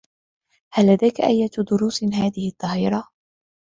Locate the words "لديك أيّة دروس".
0.93-2.03